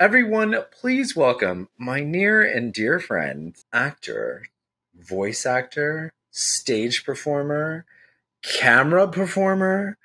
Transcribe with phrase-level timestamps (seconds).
[0.00, 4.46] Everyone, please welcome my near and dear friend, actor,
[4.92, 7.84] voice actor, stage performer,
[8.42, 9.96] camera performer,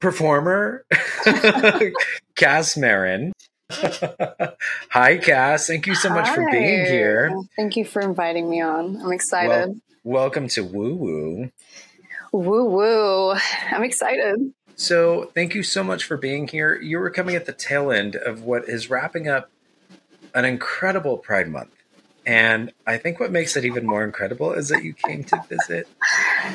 [0.00, 0.86] performer,
[2.34, 3.34] Kass Maren.
[3.70, 5.66] Hi, Kass.
[5.66, 7.36] Thank you so much for being here.
[7.54, 8.96] Thank you for inviting me on.
[8.96, 9.50] I'm excited.
[9.50, 11.50] Well, welcome to Woo Woo.
[12.32, 13.34] woo woo.
[13.70, 14.54] I'm excited.
[14.76, 16.74] So, thank you so much for being here.
[16.80, 19.50] You were coming at the tail end of what is wrapping up
[20.34, 21.70] an incredible Pride Month.
[22.24, 25.88] And I think what makes it even more incredible is that you came to visit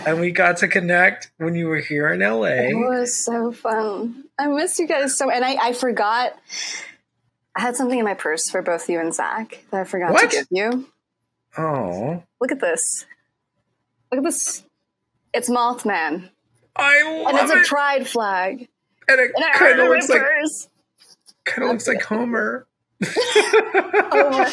[0.05, 2.69] and we got to connect when you were here in LA.
[2.69, 4.23] It was so fun.
[4.39, 6.37] I missed you guys so and I, I forgot
[7.53, 10.31] I had something in my purse for both you and Zach that I forgot What?
[10.31, 10.87] to give you.
[11.57, 13.05] Oh, Look at this.
[14.09, 14.63] Look at this.
[15.33, 16.29] It's Mothman.
[16.77, 18.67] I And love it's a pride flag.
[19.09, 20.21] And it kind of looks like
[21.45, 22.67] kind of looks like Homer.
[23.03, 24.45] Homer.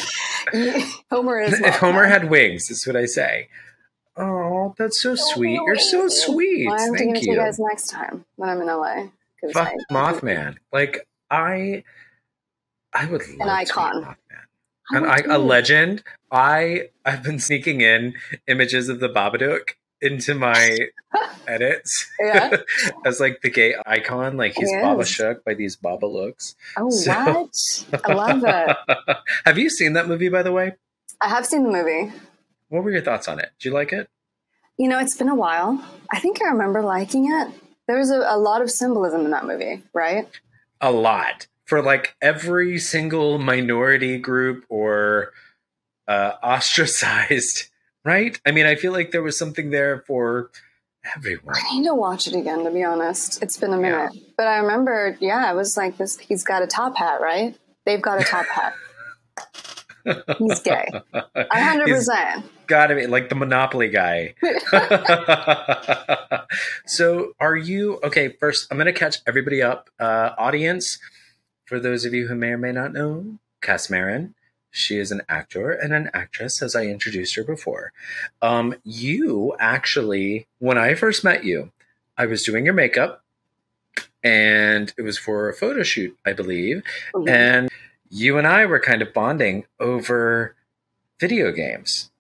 [1.11, 3.48] Homer is if Homer had wings, is what I say.
[4.17, 5.55] Oh, that's so sweet.
[5.67, 6.69] You're so sweet.
[6.69, 7.39] Have to Thank it you you.
[7.39, 9.06] guys next time when I'm in LA?
[9.52, 10.56] Fuck I- Mothman.
[10.72, 11.83] Like I,
[12.92, 14.05] I would love to icon.
[14.05, 14.17] Mothman.
[14.91, 16.02] An I, a legend.
[16.30, 18.14] I I've been sneaking in
[18.47, 19.70] images of the Babadook
[20.05, 20.78] into my
[21.48, 22.56] edits Yeah.
[23.06, 24.36] as like the gay icon.
[24.36, 25.05] Like he's He Baba.
[25.05, 26.55] Shook by these Baba looks.
[26.77, 27.12] Oh, So-
[27.90, 28.01] what?
[28.05, 28.78] I love that.
[29.45, 30.74] Have you seen that movie by the way?
[31.20, 32.12] I have seen the movie.
[32.68, 33.51] What were your thoughts on it?
[33.58, 34.08] Did you like it?
[34.77, 35.83] You know, it's been a while.
[36.12, 37.52] I think I remember liking it.
[37.86, 40.28] There was a, a lot of symbolism in that movie, right?
[40.80, 45.33] a lot for like every single minority group or
[46.08, 47.70] uh, ostracized,
[48.04, 48.38] right?
[48.46, 50.50] I mean, I feel like there was something there for
[51.16, 51.54] everyone.
[51.56, 53.42] I need to watch it again, to be honest.
[53.42, 54.08] It's been a Yeah.
[54.08, 54.12] minute.
[54.36, 57.56] But I remember, yeah, it was like this he's got a top hat, right?
[57.84, 58.74] They've got a top hat.
[60.38, 60.86] He's gay.
[61.14, 62.44] A hundred He's percent.
[62.66, 64.34] gotta be like the Monopoly guy.
[66.86, 68.28] so, are you okay?
[68.28, 69.90] First, I'm gonna catch everybody up.
[69.98, 70.98] Uh, audience,
[71.66, 74.34] for those of you who may or may not know, Kass Maren.
[74.74, 77.92] She is an actor and an actress, as I introduced her before.
[78.42, 81.70] Um, you actually, when I first met you,
[82.18, 83.23] I was doing your makeup,
[84.24, 86.83] and it was for a photo shoot, I believe.
[87.29, 87.70] And
[88.11, 90.57] you and I were kind of bonding over
[91.20, 92.11] video games.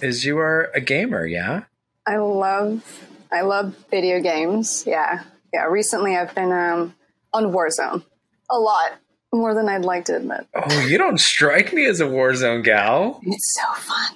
[0.00, 1.64] Is you are a gamer, yeah?
[2.06, 2.84] I love
[3.32, 4.84] I love video games.
[4.86, 5.24] Yeah.
[5.52, 5.64] Yeah.
[5.64, 6.94] Recently I've been um
[7.32, 8.04] on Warzone.
[8.48, 8.92] A lot.
[9.32, 10.46] More than I'd like to admit.
[10.54, 13.20] Oh, you don't strike me as a Warzone gal.
[13.24, 14.14] It's so fun.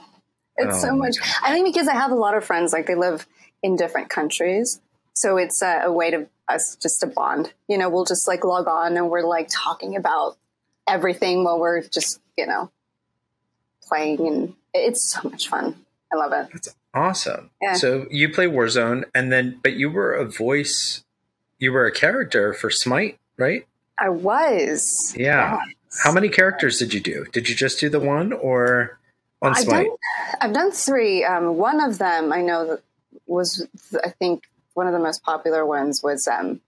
[0.59, 1.19] It's Oh so much.
[1.19, 1.29] God.
[1.43, 3.27] I think because I have a lot of friends, like they live
[3.63, 4.81] in different countries,
[5.15, 7.53] so it's a, a way to us just to bond.
[7.69, 10.37] You know, we'll just like log on and we're like talking about
[10.89, 12.71] everything while we're just you know
[13.83, 15.85] playing, and it's so much fun.
[16.13, 16.53] I love it.
[16.53, 17.51] That's awesome.
[17.61, 17.75] Yeah.
[17.75, 21.05] So you play Warzone, and then, but you were a voice,
[21.59, 23.67] you were a character for Smite, right?
[23.99, 25.15] I was.
[25.17, 25.59] Yeah.
[25.59, 26.01] Yes.
[26.03, 27.27] How many characters did you do?
[27.33, 28.99] Did you just do the one or
[29.43, 29.87] on I've done,
[30.41, 31.25] I've done three.
[31.25, 32.79] Um, one of them I know
[33.27, 33.67] was,
[34.05, 36.61] I think, one of the most popular ones was um,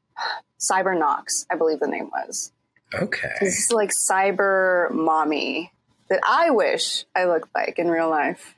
[0.58, 2.52] Cyber Nox, I believe the name was.
[2.94, 3.32] Okay.
[3.40, 5.72] This is like cyber mommy
[6.08, 8.54] that I wish I looked like in real life.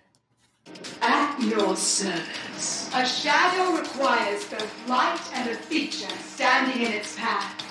[1.02, 2.90] At your service.
[2.94, 7.69] A shadow requires both light and a feature standing in its path.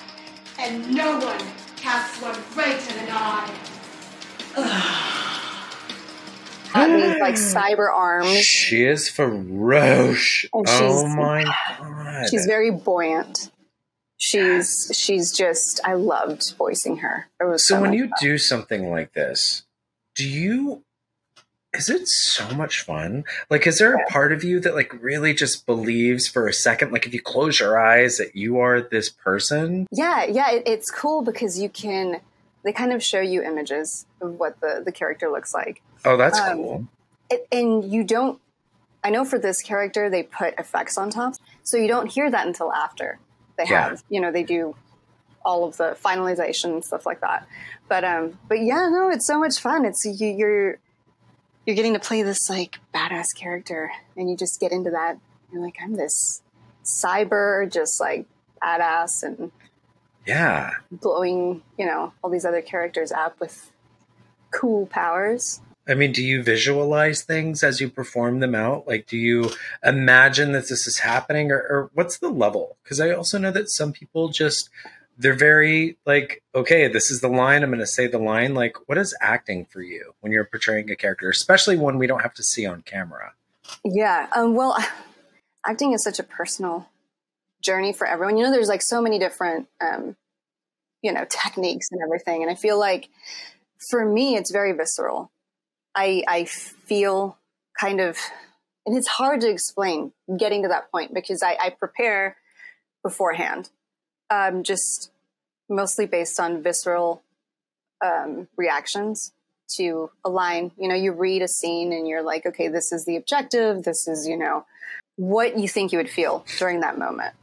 [0.60, 1.40] And no one
[1.76, 3.50] casts one greater than I.
[6.72, 8.36] That means like cyber arms.
[8.44, 10.48] She is ferocious.
[10.52, 11.42] And Oh my
[11.78, 12.28] god.
[12.30, 13.50] She's very buoyant.
[14.18, 17.26] She's she's just I loved voicing her.
[17.40, 18.12] It was So so when you fun.
[18.20, 19.64] do something like this,
[20.14, 20.84] do you
[21.72, 23.24] is it so much fun?
[23.48, 26.92] Like is there a part of you that like really just believes for a second
[26.92, 29.86] like if you close your eyes that you are this person?
[29.92, 32.20] Yeah, yeah, it, it's cool because you can.
[32.62, 36.38] They kind of show you images of what the the character looks like, Oh, that's
[36.40, 36.86] Um, cool.
[37.30, 38.38] it, and you don't.
[39.02, 42.46] I know for this character they put effects on top, so you don't hear that
[42.46, 43.18] until after
[43.56, 43.88] they Yeah.
[43.90, 44.02] have.
[44.10, 44.74] You know, they do
[45.42, 47.46] all of the finalization and stuff like that.
[47.88, 49.86] But um, but yeah, no, it's so much fun.
[49.86, 50.78] It's you, you're
[51.66, 55.18] you're getting to play this like badass character, and you just get into that.
[55.52, 56.42] You're like, I'm this
[56.84, 58.26] cyber, just like
[58.62, 59.50] badass and
[60.26, 60.72] Yeah.
[60.90, 63.72] blowing, you know, all these other characters up with
[64.50, 65.60] cool powers.
[65.88, 68.86] I mean, do you visualize things as you perform them out?
[68.86, 69.50] Like, do you
[69.82, 72.76] imagine that this is happening, or, or what's the level?
[72.82, 74.70] Because I also know that some people just
[75.20, 77.62] they're very like, okay, this is the line.
[77.62, 78.54] I'm going to say the line.
[78.54, 82.22] Like, what is acting for you when you're portraying a character, especially one we don't
[82.22, 83.34] have to see on camera?
[83.84, 84.28] Yeah.
[84.34, 84.76] Um, well,
[85.66, 86.88] acting is such a personal
[87.62, 88.38] journey for everyone.
[88.38, 90.16] You know, there's like so many different, um,
[91.02, 92.42] you know, techniques and everything.
[92.42, 93.10] And I feel like
[93.90, 95.30] for me, it's very visceral.
[95.94, 97.36] I, I feel
[97.78, 98.16] kind of,
[98.86, 102.36] and it's hard to explain getting to that point because I, I prepare
[103.02, 103.68] beforehand,
[104.30, 105.10] um, just
[105.68, 107.22] mostly based on visceral
[108.04, 109.32] um, reactions
[109.76, 110.72] to align.
[110.78, 113.82] You know, you read a scene and you're like, okay, this is the objective.
[113.84, 114.64] This is, you know,
[115.16, 117.34] what you think you would feel during that moment.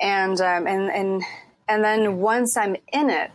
[0.00, 1.22] And um, and and
[1.68, 3.30] and then once I'm in it,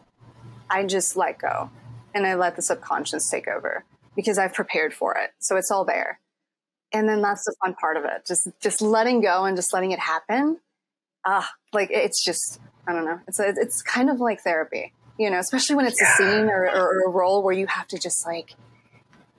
[0.69, 1.69] I just let go
[2.13, 5.31] and I let the subconscious take over because I've prepared for it.
[5.39, 6.19] So it's all there.
[6.91, 8.25] And then that's the fun part of it.
[8.25, 10.59] Just just letting go and just letting it happen.
[11.25, 13.19] Ah, like it's just I don't know.
[13.27, 16.13] It's a, it's kind of like therapy, you know, especially when it's yeah.
[16.13, 18.55] a scene or, or, or a role where you have to just like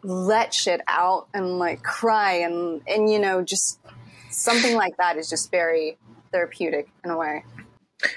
[0.03, 3.81] let shit out and like cry and and you know just
[4.31, 5.97] something like that is just very
[6.31, 7.45] therapeutic in a way.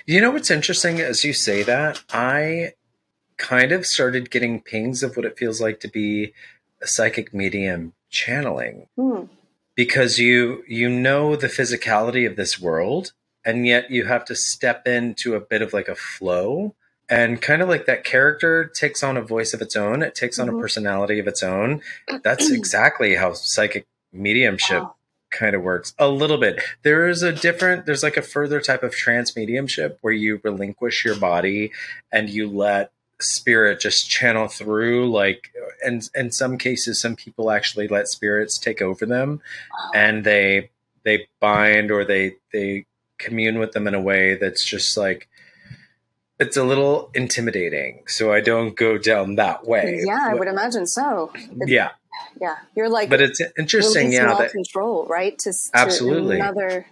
[0.06, 2.04] You know what's interesting as you say that?
[2.12, 2.74] I
[3.38, 6.34] kind of started getting pings of what it feels like to be
[6.82, 8.88] a psychic medium channeling.
[8.96, 9.24] Hmm.
[9.76, 13.14] Because you you know the physicality of this world
[13.50, 16.76] and yet you have to step into a bit of like a flow
[17.10, 20.38] and kind of like that character takes on a voice of its own it takes
[20.38, 20.58] on mm-hmm.
[20.58, 21.82] a personality of its own
[22.24, 24.96] that's exactly how psychic mediumship wow.
[25.32, 28.84] kind of works a little bit there is a different there's like a further type
[28.84, 31.72] of trance mediumship where you relinquish your body
[32.12, 35.52] and you let spirit just channel through like
[35.84, 39.42] and in some cases some people actually let spirits take over them
[39.74, 39.92] wow.
[39.96, 40.70] and they
[41.04, 42.86] they bind or they they
[43.20, 45.28] commune with them in a way that's just like
[46.40, 48.04] it's a little intimidating.
[48.08, 50.02] So I don't go down that way.
[50.06, 51.32] Yeah, I would imagine so.
[51.36, 51.92] It's, yeah.
[52.40, 52.56] Yeah.
[52.76, 55.38] You're like But it's interesting, yeah, that control, right?
[55.40, 56.86] To, to absolutely another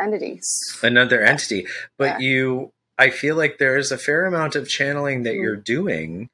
[0.00, 0.40] entity.
[0.82, 1.66] Another entity.
[1.98, 2.26] But yeah.
[2.26, 5.42] you I feel like there is a fair amount of channeling that mm-hmm.
[5.42, 6.30] you're doing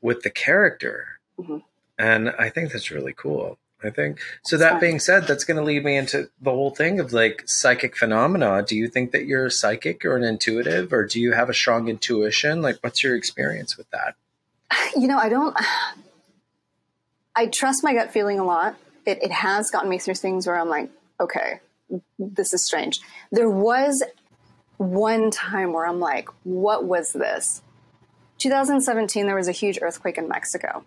[0.00, 1.20] with the character.
[1.38, 1.58] Mm-hmm.
[1.98, 3.58] And I think that's really cool.
[3.84, 4.20] I think.
[4.42, 7.42] So that being said, that's going to lead me into the whole thing of like
[7.46, 8.64] psychic phenomena.
[8.66, 11.54] Do you think that you're a psychic or an intuitive, or do you have a
[11.54, 12.62] strong intuition?
[12.62, 14.14] Like, what's your experience with that?
[14.96, 15.56] You know, I don't.
[17.36, 18.76] I trust my gut feeling a lot.
[19.04, 20.90] It, it has gotten me through things where I'm like,
[21.20, 21.60] okay,
[22.18, 23.00] this is strange.
[23.30, 24.02] There was
[24.78, 27.62] one time where I'm like, what was this?
[28.38, 30.84] 2017, there was a huge earthquake in Mexico.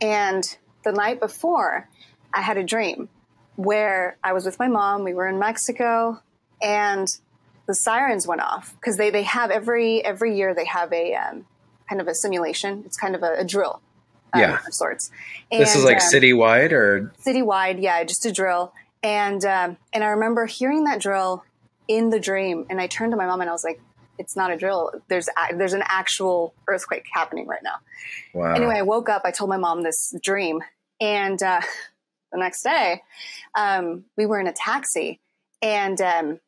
[0.00, 1.88] And the night before,
[2.36, 3.08] I had a dream
[3.56, 5.02] where I was with my mom.
[5.02, 6.20] We were in Mexico,
[6.62, 7.08] and
[7.66, 11.46] the sirens went off because they, they have every every year they have a um,
[11.88, 12.82] kind of a simulation.
[12.84, 13.80] It's kind of a, a drill,
[14.34, 15.10] um, yeah, of sorts.
[15.50, 18.72] And, this is like um, citywide or citywide, yeah, just a drill.
[19.02, 21.42] And um, and I remember hearing that drill
[21.88, 23.80] in the dream, and I turned to my mom and I was like,
[24.18, 24.92] "It's not a drill.
[25.08, 27.76] There's a, there's an actual earthquake happening right now."
[28.34, 28.52] Wow.
[28.52, 29.22] Anyway, I woke up.
[29.24, 30.60] I told my mom this dream,
[31.00, 31.62] and uh,
[32.36, 33.02] the next day,
[33.56, 35.20] um, we were in a taxi
[35.62, 36.40] and um,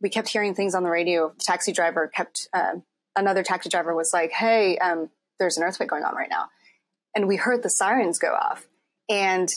[0.00, 1.28] we kept hearing things on the radio.
[1.28, 2.74] The taxi driver kept, uh,
[3.14, 6.46] another taxi driver was like, hey, um, there's an earthquake going on right now.
[7.14, 8.66] And we heard the sirens go off.
[9.08, 9.48] And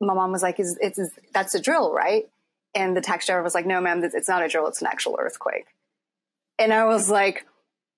[0.00, 2.28] my mom was like, is, it's, is, that's a drill, right?
[2.74, 4.68] And the taxi driver was like, no, ma'am, it's not a drill.
[4.68, 5.66] It's an actual earthquake.
[6.58, 7.46] And I was like,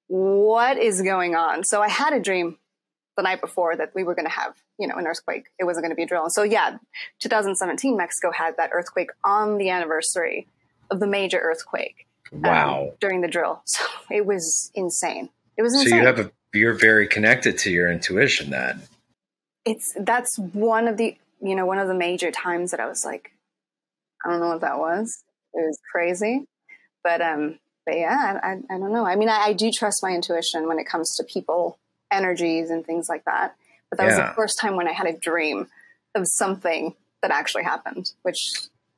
[0.07, 1.65] what is going on?
[1.65, 2.59] So I had a dream
[3.17, 5.47] the night before that we were going to have, you know, an earthquake.
[5.59, 6.23] It wasn't going to be a drill.
[6.25, 6.79] And so, yeah,
[7.21, 10.47] 2017, Mexico had that earthquake on the anniversary
[10.91, 12.07] of the major earthquake.
[12.33, 12.83] Um, wow.
[12.83, 13.63] Um, during the drill.
[13.73, 15.29] So it was insane.
[15.57, 15.91] It was insane.
[15.91, 18.83] So you have a, you're very connected to your intuition then.
[19.65, 23.05] It's, that's one of the, you know, one of the major times that I was
[23.05, 23.33] like,
[24.25, 25.23] I don't know what that was.
[25.55, 26.45] It was crazy.
[27.05, 29.05] But, um, but yeah, I, I, I don't know.
[29.05, 31.79] I mean, I, I do trust my intuition when it comes to people
[32.13, 33.57] energies and things like that.
[33.91, 34.09] But that yeah.
[34.09, 35.69] was the first time when I had a dream
[36.15, 38.53] of something that actually happened, which,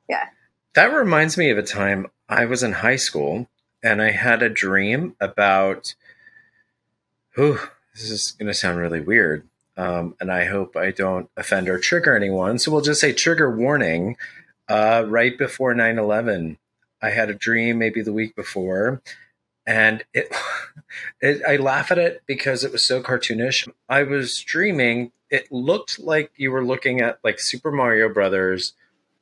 [0.09, 0.29] yeah.
[0.73, 3.47] That reminds me of a time I was in high school
[3.83, 5.95] and I had a dream about,
[7.35, 7.59] whew,
[7.93, 9.47] this is going to sound really weird.
[9.77, 12.59] Um, and I hope I don't offend or trigger anyone.
[12.59, 14.17] So we'll just say trigger warning.
[14.67, 16.57] Uh, right before 9 11,
[17.01, 19.01] I had a dream maybe the week before
[19.65, 20.33] and it,
[21.21, 23.67] it, I laugh at it because it was so cartoonish.
[23.89, 25.11] I was dreaming.
[25.29, 28.73] It looked like you were looking at like Super Mario Brothers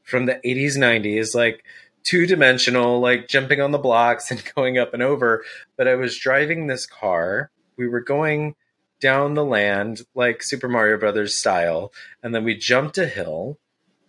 [0.03, 1.63] from the 80s, 90s, like
[2.03, 5.43] two dimensional, like jumping on the blocks and going up and over.
[5.77, 7.49] But I was driving this car.
[7.77, 8.55] We were going
[8.99, 11.91] down the land like Super Mario Brothers style,
[12.21, 13.57] and then we jumped a hill.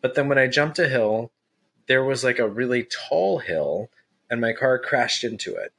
[0.00, 1.32] But then when I jumped a hill,
[1.88, 3.90] there was like a really tall hill,
[4.30, 5.72] and my car crashed into it.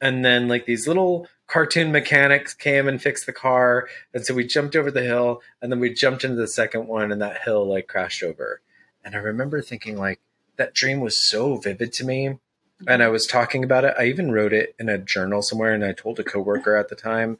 [0.00, 4.46] And then like these little cartoon mechanics came and fixed the car, and so we
[4.46, 7.66] jumped over the hill, and then we jumped into the second one, and that hill
[7.66, 8.60] like crashed over.
[9.04, 10.20] And I remember thinking like
[10.56, 12.38] that dream was so vivid to me
[12.86, 13.94] and I was talking about it.
[13.98, 16.94] I even wrote it in a journal somewhere and I told a coworker at the
[16.94, 17.38] time.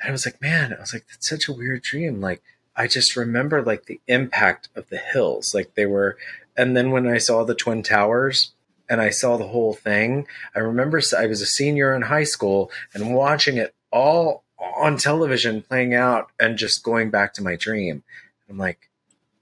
[0.00, 2.20] And I was like, man, I was like, that's such a weird dream.
[2.20, 2.42] Like,
[2.76, 5.54] I just remember like the impact of the hills.
[5.54, 6.16] Like they were,
[6.56, 8.52] and then when I saw the Twin Towers
[8.90, 12.70] and I saw the whole thing, I remember I was a senior in high school
[12.92, 14.44] and watching it all
[14.76, 18.02] on television playing out and just going back to my dream.
[18.50, 18.90] I'm like,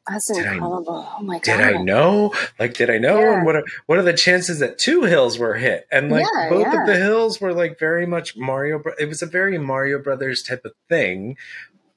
[0.09, 1.09] That's Did I- incredible.
[1.19, 1.43] oh my god.
[1.43, 2.33] did I know?
[2.59, 3.19] Like, did I know?
[3.19, 3.37] Yeah.
[3.39, 5.87] And what are, what are the chances that two hills were hit?
[5.91, 6.81] And like Yeah, both yeah.
[6.83, 8.81] of the hills were like very much Mario.
[8.99, 11.37] It was a very Mario Brothers type of thing,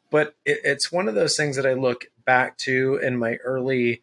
[0.10, 4.01] but it, it's one of those things that I look back to in my early.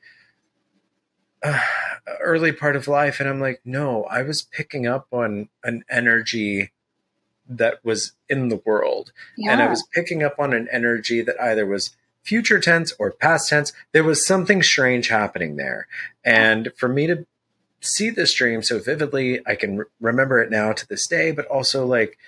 [1.42, 1.60] Uh,
[2.20, 6.70] early part of life and i'm like no i was picking up on an energy
[7.48, 9.52] that was in the world Yeah.
[9.52, 13.48] and I was picking up on an energy that either was future tense or past
[13.48, 13.72] tense.
[13.92, 15.88] There was something strange happening there.
[16.22, 17.24] And for me to
[17.80, 21.46] see this dream so vividly, I can re- remember it now to this day, but
[21.46, 22.18] also like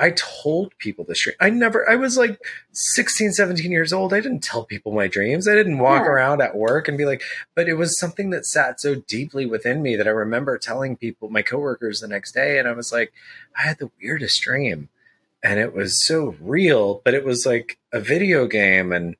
[0.00, 1.36] I told people this dream.
[1.40, 2.40] I never, I was like
[2.72, 4.14] 16, 17 years old.
[4.14, 5.46] I didn't tell people my dreams.
[5.46, 6.08] I didn't walk Yeah.
[6.10, 7.22] around at work and be like,
[7.54, 11.28] but it was something that sat so deeply within me that I remember telling people,
[11.28, 12.58] my coworkers the next day.
[12.58, 13.12] And I was like,
[13.56, 14.88] I had the weirdest dream
[15.42, 18.92] and it was so real, but it was like a video game.
[18.92, 19.16] And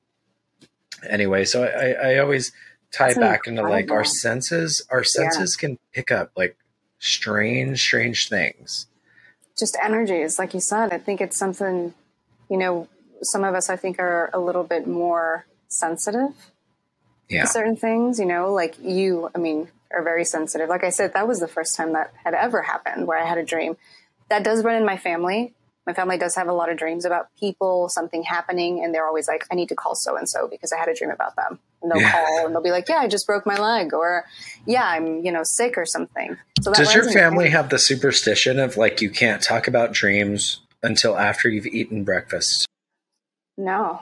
[1.07, 2.51] anyway, so I, I always
[2.91, 4.85] tie That's back into like our senses.
[4.89, 6.57] Our senses can pick up like
[6.99, 8.87] strange, strange things.
[9.61, 10.91] Just energies, like you said.
[10.91, 11.93] I think it's something,
[12.49, 12.89] you know,
[13.21, 16.33] some of us I think are a little bit more sensitive
[17.29, 17.43] Yeah.
[17.43, 20.67] to certain things, you know, like you, I mean, are very sensitive.
[20.67, 23.37] Like I said, that was the first time that had ever happened where I had
[23.37, 23.77] a dream.
[24.29, 25.53] That does run in my family.
[25.85, 29.27] My family does have a lot of dreams about people, something happening, and they're always
[29.27, 31.59] like, I need to call so and so because I had a dream about them.
[31.81, 32.11] And they'll Yeah.
[32.11, 34.25] call and they'll be like, Yeah, I just broke my leg, or
[34.65, 36.37] Yeah, I'm, you know, sick or something.
[36.61, 40.61] So that Does your family have the superstition of like you can't talk about dreams
[40.83, 42.67] until after you've eaten breakfast?
[43.57, 44.01] No,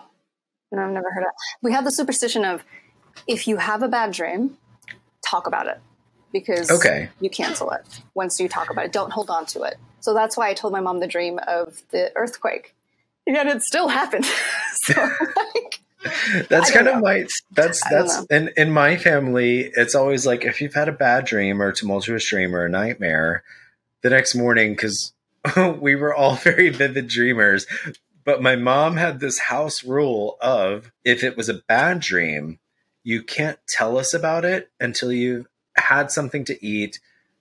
[0.72, 1.32] no, I've never heard of.
[1.62, 2.64] We have the superstition of
[3.28, 4.58] if you have a bad dream,
[5.26, 5.80] talk about it
[6.32, 7.10] because Okay.
[7.20, 8.92] you cancel it once you talk about it.
[8.92, 9.76] Don't hold on to it.
[10.02, 12.76] So that's why I told my mom the dream of the earthquake,
[13.26, 14.26] yet it still happened.
[14.84, 14.94] so
[15.36, 15.80] like,
[16.50, 20.62] That's kind don't of my that's that's in in my family it's always like if
[20.62, 23.44] you've had a bad dream or a tumultuous dream or a nightmare
[24.02, 25.12] the next morning cuz
[25.80, 27.68] we were all very vivid dreamers
[28.24, 32.60] but my mom had this house rule of if it was a bad dream
[33.04, 37.00] you can't tell us about it until you've had something to eat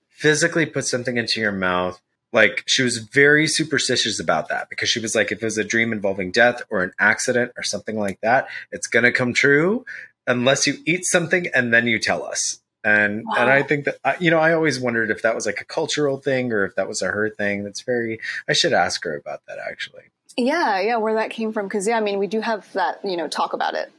[0.09, 2.01] physically put something into your mouth
[2.33, 5.65] like she was very superstitious about that because she was like if it was a
[5.65, 9.85] dream involving death or an accident or something like that it's going to come true
[10.27, 13.35] unless you eat something and then you tell us and Wow.
[13.39, 16.19] and i think that you know i always wondered if that was like a cultural
[16.19, 19.41] thing or if that was a her thing that's very i should ask her about
[19.49, 20.05] that actually
[20.37, 21.67] yeah, yeah, where that came from.
[21.67, 23.91] Because yeah, I mean, we do have that, you know, talk about it,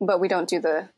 [0.00, 0.88] but we don't do the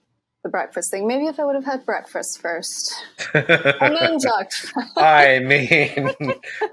[0.42, 1.06] the breakfast thing.
[1.06, 2.94] Maybe if I would have had breakfast first
[3.34, 4.72] and then talked.
[4.96, 6.14] i mean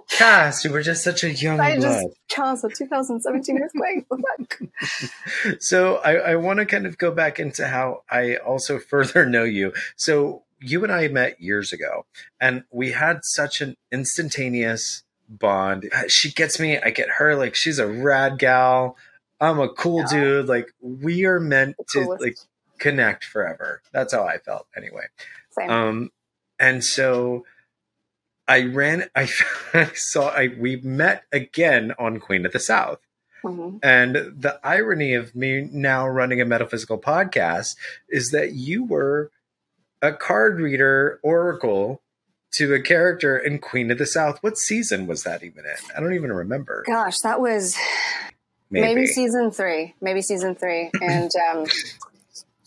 [0.10, 4.06] Kass you were just such a young I blood just caused a 2017 earthquake.
[4.08, 5.60] What the fuck?
[5.62, 9.44] so I, I want to kind of go back into how I also further know
[9.44, 9.74] you.
[9.96, 12.06] So you and I met years ago,
[12.42, 15.92] and we had such an instantaneous bond.
[16.08, 17.36] She gets me, I get her.
[17.36, 18.98] Like she's a rad gal.
[19.40, 20.20] I'm a cool Yeah.
[20.20, 20.48] dude.
[20.48, 22.38] Like we are meant to like
[22.80, 23.82] connect forever.
[23.92, 25.06] That's how I felt anyway.
[25.52, 25.70] Same.
[25.70, 26.12] Um,
[26.60, 27.46] and so
[28.48, 29.10] I ran.
[29.16, 29.30] I,
[29.74, 30.30] I saw.
[30.30, 33.00] I we met again on Queen of the South.
[33.44, 33.80] Mhm.
[33.84, 37.76] And the irony of me now running a metaphysical podcast
[38.10, 39.32] is that you were
[40.02, 42.02] a card reader oracle
[42.54, 44.40] to a character in Queen of the South.
[44.42, 45.96] What season was that even in?
[45.96, 46.84] I don't even remember.
[46.88, 47.76] Gosh, that was
[48.70, 48.96] Maybe.
[48.96, 49.94] maybe, season three.
[50.02, 50.90] Maybe season three.
[51.02, 51.66] And um,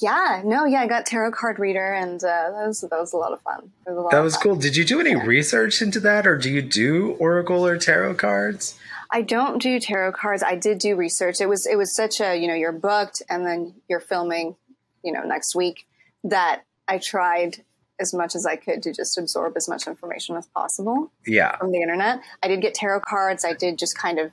[0.01, 3.17] yeah, no, yeah, I got tarot card reader, and uh, that was that was a
[3.17, 3.71] lot of fun.
[3.87, 4.57] Was lot that was cool.
[4.57, 8.79] Did you do any research into that or do you do oracle or tarot cards?
[9.13, 10.43] I don't do tarot cards.
[10.43, 11.41] I did do research.
[11.41, 14.57] It was it was such a you know you're booked and then you're filming,
[15.05, 15.87] you know, next week
[16.25, 17.65] that I tried
[17.99, 21.57] as much as I could to just absorb as much information as possible Yeah.
[21.59, 22.23] from the internet.
[22.43, 23.45] I did get tarot cards.
[23.45, 24.33] I did just kind of,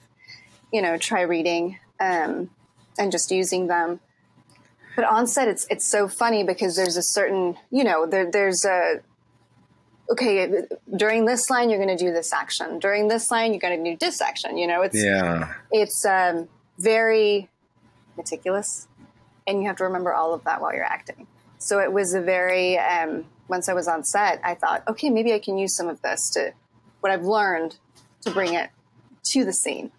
[0.72, 2.50] you know, try reading um,
[2.98, 4.00] and just using them.
[4.98, 8.66] But on set, it's it's so funny because there's a certain, you know, there, there's
[8.66, 8.96] a
[10.12, 10.63] okay
[10.96, 12.80] during this line you're going to do this action.
[12.80, 14.58] During this line you're going to do this action.
[14.58, 15.54] You know, it's Yeah.
[15.72, 16.50] it's um,
[16.80, 17.50] very
[18.18, 18.88] meticulous
[19.46, 21.27] and you have to remember all of that while you're acting
[21.60, 25.34] so it was a very um, once i was on set i thought okay maybe
[25.34, 26.51] i can use some of this to
[27.01, 27.77] what i've learned
[28.22, 28.72] to bring it
[29.24, 29.92] to the scene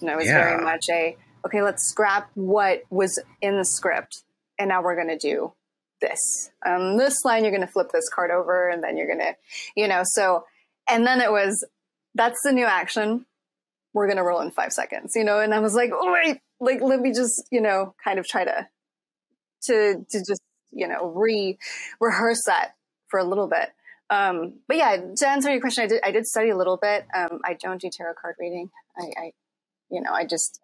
[0.00, 0.34] and it was Yeah.
[0.50, 4.22] very much a okay let's scrap what was in the script
[4.58, 5.52] and now we're going to do
[6.00, 9.18] this um, this line you're going to flip this card over and then you're going
[9.18, 9.34] to
[9.76, 10.44] you know so
[10.88, 11.66] and then it was
[12.14, 13.24] that's the new action
[13.94, 15.38] we're going to roll in five seconds, you know?
[15.38, 18.44] And I was like, oh, wait, like, let me just, you know, kind of try
[18.44, 18.66] to,
[19.62, 20.42] to, to just,
[20.72, 21.56] you know, re
[22.00, 22.74] rehearse that
[23.08, 23.70] for a little bit.
[24.10, 27.06] Um, but yeah, to answer your question, I did, I did study a little bit.
[27.14, 28.70] Um, I don't do tarot card reading.
[28.98, 29.30] I, I
[29.90, 30.60] you know, I just,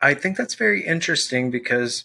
[0.00, 2.04] I think that's very interesting because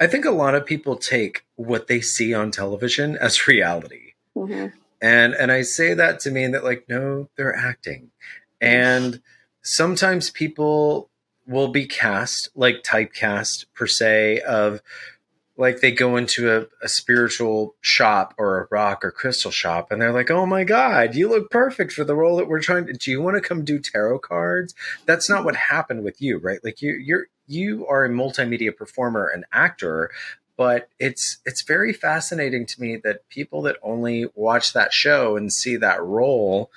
[0.00, 4.12] I think a lot of people take what they see on television as reality.
[4.36, 4.72] mhm.
[5.00, 8.10] And and I say that to mean that like no, they're acting.
[8.60, 9.20] And
[9.62, 11.10] sometimes people
[11.46, 14.80] will be cast like typecast per se of
[15.56, 20.00] like they go into a, a spiritual shop or a rock or crystal shop and
[20.00, 22.92] they're like, oh my God, you look perfect for the role that we're trying to
[22.92, 24.74] do you want to come do tarot cards?
[25.04, 26.60] That's not what happened with you, right?
[26.64, 30.10] Like you you're you are a multimedia performer and actor,
[30.56, 35.52] but it's it's very fascinating to me that people that only watch that show and
[35.52, 36.70] see that role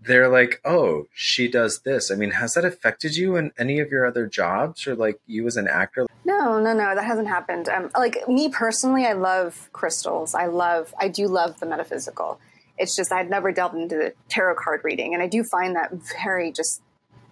[0.00, 3.90] they're like oh she does this i mean has that affected you in any of
[3.90, 7.70] your other jobs or like you as an actor No, no, no, that hasn't happened.
[7.70, 10.34] Um, like me personally, I love crystals.
[10.34, 12.38] I love, I do love the metaphysical.
[12.76, 15.90] It's just I'd never delved into the tarot card reading, and I do find that
[16.22, 16.82] very just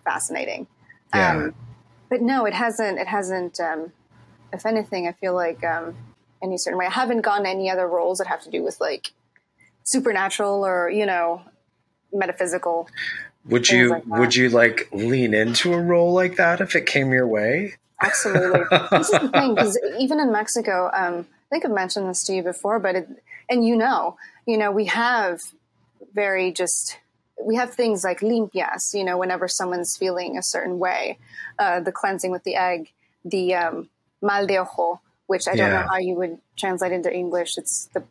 [0.03, 0.67] fascinating.
[1.15, 1.31] Yeah.
[1.31, 1.55] Um,
[2.09, 2.99] but no, it hasn't.
[2.99, 3.61] It hasn't.
[3.61, 3.93] Um,
[4.53, 5.95] if anything, I feel like um,
[6.43, 6.87] any certain way.
[6.87, 9.13] I haven't gone to any other roles that have to do with like
[9.83, 11.43] supernatural or you know
[12.13, 12.89] metaphysical.
[13.47, 17.13] would you like would you like lean into a role like that if it came
[17.13, 18.61] your way Absolutely.
[18.91, 22.35] this is the thing because even in Mexico, um, I think I've mentioned this to
[22.35, 23.09] you before, but it,
[23.49, 24.17] and you know,
[24.47, 25.41] you know, we have
[26.13, 26.99] very just
[27.43, 28.95] we have things like limpias.
[28.95, 31.19] You know, whenever someone's feeling a certain way,
[31.59, 32.93] uh, the cleansing with the egg,
[33.25, 33.89] the um,
[34.23, 35.83] mal de ojo, which I don't Yeah.
[35.83, 37.53] know how you would translate into English.
[37.57, 38.05] It's the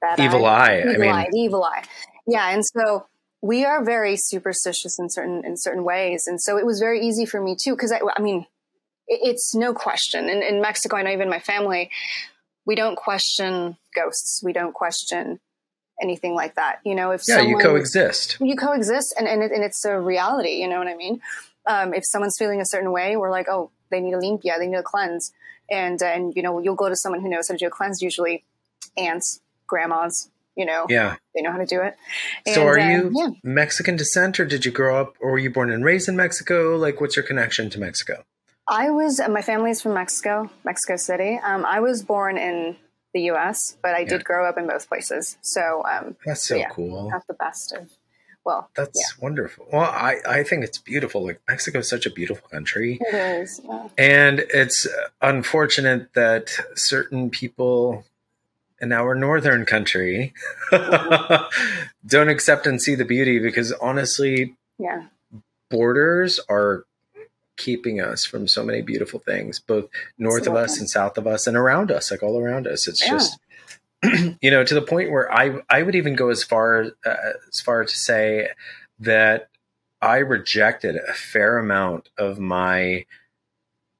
[0.00, 1.82] bad evil eye, evil i mean eye, the evil eye.
[2.26, 3.06] Yeah, and so
[3.42, 7.26] we are very superstitious in certain in certain ways, and so it was very easy
[7.26, 7.74] for me too.
[7.74, 8.46] Because I, I mean,
[9.06, 10.28] it, it's no question.
[10.28, 11.90] In, in Mexico, I know even my family,
[12.66, 14.42] we don't question ghosts.
[14.42, 15.40] We don't question
[16.00, 16.80] anything like that.
[16.84, 20.60] You know, if yeah you coexist you coexist, and and, it, and it's a reality.
[20.60, 21.20] You know what I mean?
[21.66, 24.66] Um, if someone's feeling a certain way, we're like, oh, they need a limpia, they
[24.66, 25.32] need a cleanse,
[25.70, 28.02] and and you know, you'll go to someone who knows how to do a cleanse.
[28.02, 28.44] Usually,
[28.96, 30.30] aunts, grandmas.
[30.56, 31.96] You know, yeah they know how to do it.
[32.46, 33.30] so are uh, you yeah.
[33.42, 36.76] mexican descent or did you grow up or were you born and raised in mexico
[36.76, 38.24] like what's your connection to mexico
[38.66, 41.38] I was, my family's from Mexico, Mexico City.
[41.42, 42.76] Um, I was born in
[43.14, 45.38] the US, but I did grow up in both places.
[45.40, 46.68] So, um, that's so Yeah.
[46.70, 47.88] cool not the best of,
[48.44, 49.66] well, That's wonderful.
[49.72, 51.24] Well, I, I think it's beautiful.
[51.24, 52.98] Like Mexico is such a beautiful country.
[53.00, 53.60] it is.
[53.64, 53.88] Yeah.
[53.96, 54.86] And it's
[55.22, 58.04] unfortunate that certain people
[58.80, 60.34] in our northern country
[62.06, 65.04] don't accept and see the beauty because honestly, yeah.
[65.70, 66.84] borders are
[67.56, 69.88] keeping us from so many beautiful things, both
[70.18, 72.88] north of us and south of us and around us, like all around us.
[72.88, 73.10] It's Yeah.
[73.12, 73.38] just,
[74.42, 77.16] you know, to the point where I, I would even go as far uh,
[77.48, 78.48] as far to say
[78.98, 79.48] that
[80.02, 83.06] I rejected a fair amount of my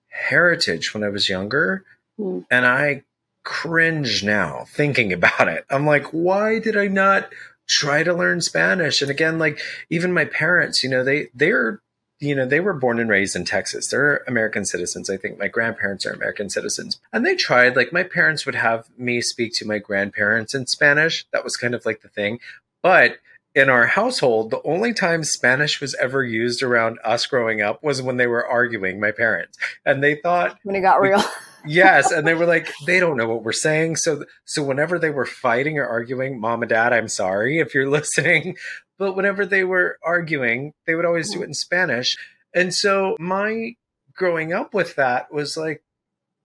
[0.09, 1.85] heritage when I was younger,
[2.17, 2.41] Hmm.
[2.51, 3.03] and I
[3.43, 5.65] cringe now thinking about it.
[5.69, 7.29] I'm like, why did I not
[7.67, 9.03] try to learn Spanish?
[9.03, 9.59] And again, like
[9.91, 11.81] even my parents, you know, they they're
[12.21, 13.89] you know, they were born and raised in Texas.
[13.89, 15.11] They're American citizens.
[15.11, 17.01] I think my grandparents are American citizens.
[17.13, 21.27] And they tried, like, my parents would have me speak to my grandparents in Spanish.
[21.33, 22.39] That was kind of like the thing.
[22.83, 23.19] But
[23.55, 28.03] in our household, the only time Spanish was ever used around us growing up was
[28.03, 29.59] when they were arguing, my parents.
[29.85, 31.23] And they thought, When it got real.
[31.67, 35.11] yes and they were like they don't know what we're saying so so whenever they
[35.11, 38.57] were fighting or arguing mom and dad i'm sorry if you're listening
[38.99, 41.45] but whenever they were arguing they would always do hmm.
[41.45, 42.17] it in spanish
[42.55, 43.75] and so my
[44.15, 45.83] growing up with that was like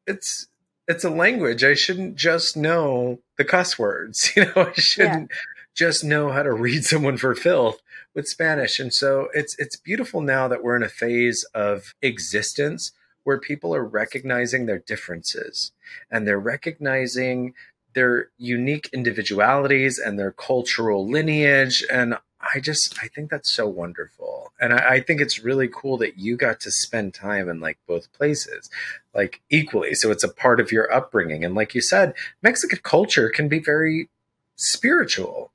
[0.08, 0.48] it's
[0.90, 1.64] it's a language.
[1.64, 4.32] I shouldn't just know the cuss words.
[4.36, 5.32] You know, I shouldn't
[5.76, 7.80] just know how to read someone for filth
[8.16, 8.80] with Spanish.
[8.80, 12.92] And so it's it's beautiful now that we're in a phase of existence
[13.24, 15.72] where people are recognizing their differences
[16.10, 17.54] and they're recognizing
[17.94, 24.54] their unique individualities and their cultural lineage and I just I think that's so wonderful.
[24.62, 27.78] And I, I, think it's really cool that you got to spend time in like
[27.88, 28.70] both places,
[29.14, 29.94] like equally.
[29.94, 31.44] So it's a part of your upbringing.
[31.44, 34.10] And like you said, Mexican culture can be very
[34.56, 35.52] spiritual.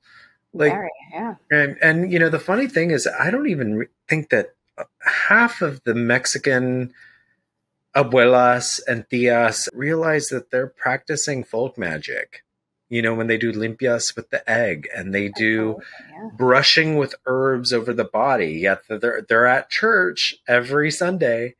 [0.53, 1.35] Like very, yeah.
[1.51, 4.83] And and you know, the funny thing is I don't even re- think that uh,
[5.01, 6.93] half of the Mexican
[7.95, 12.44] abuelas and tias realize that they're practicing folk magic
[12.89, 15.77] you know, when they do limpias with the egg and they do
[16.11, 16.29] yeah.
[16.37, 18.53] brushing with herbs over the body.
[18.53, 21.55] Yet they're they're at church every Sunday.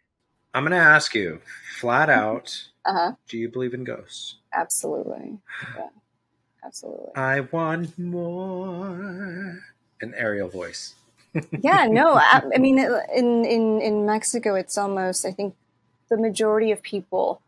[0.54, 1.42] I'm going to ask you
[1.80, 2.20] flat mm-hmm.
[2.20, 3.14] out: uh-huh.
[3.28, 4.36] Do you believe in ghosts?
[4.54, 5.40] Absolutely.
[5.76, 5.88] Yeah.
[6.64, 7.12] Absolutely.
[7.16, 9.64] I want more.
[10.02, 10.94] An aerial voice.
[11.62, 11.88] yeah.
[11.90, 12.14] No.
[12.16, 15.26] I, I mean, in in in Mexico, it's almost.
[15.26, 15.56] I think
[16.10, 17.42] the majority of people,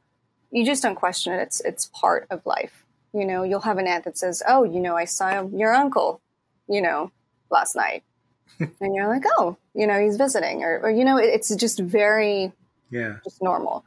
[0.50, 1.42] you just don't question it.
[1.42, 4.80] It's it's part of life you know, you'll have an aunt that says, "Oh, you
[4.80, 6.22] know, I saw your uncle,
[6.68, 7.12] you know,
[7.50, 8.04] last night,"
[8.60, 12.52] and you're like, "Oh, you know, he's visiting," or, or you know, it's just very,
[12.90, 13.86] yeah, just normal.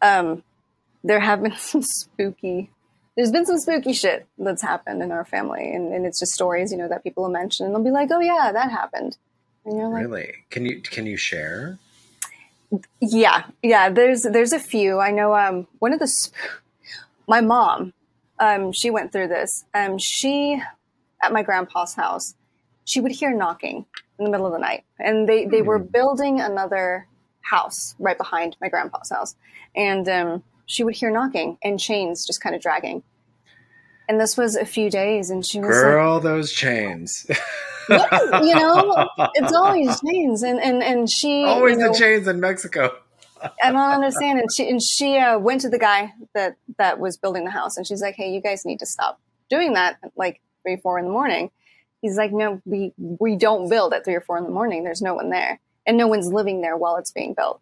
[0.00, 0.42] Um,
[1.04, 2.70] there have been some spooky.
[3.16, 6.72] There's been some spooky shit that's happened in our family, and, and it's just stories,
[6.72, 9.16] you know, that people will mention, and they'll be like, "Oh yeah, that happened,"
[9.64, 10.34] and you're like, "Really?
[10.50, 11.78] Can you can you share?"
[13.00, 13.90] Yeah, yeah.
[13.90, 14.98] There's there's a few.
[14.98, 15.34] I know.
[15.34, 16.32] Um, one of the sp-
[17.28, 17.92] my mom
[18.42, 19.64] um, she went through this.
[19.72, 20.60] Um, she,
[21.22, 22.34] at my grandpa's house,
[22.84, 23.86] she would hear knocking
[24.18, 25.86] in the middle of the night, and they they were hmm.
[25.86, 27.06] building another
[27.40, 29.36] house right behind my grandpa's house,
[29.76, 33.04] and um, she would hear knocking and chains just kind of dragging.
[34.08, 37.24] And this was a few days, and she was girl, like, those chains.
[37.88, 42.40] you know, it's always chains, and and and she always you know, the chains in
[42.40, 42.90] Mexico.
[43.62, 44.38] I don't understand.
[44.38, 47.76] And she and she uh, went to the guy that that was building the house,
[47.76, 49.98] and she's like, "Hey, you guys need to stop doing that.
[50.16, 51.50] Like three, four in the morning."
[52.00, 54.84] He's like, "No, we we don't build at three or four in the morning.
[54.84, 57.60] There's no one there, and no one's living there while it's being built."